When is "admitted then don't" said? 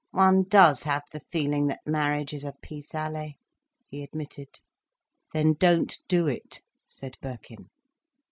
4.01-5.95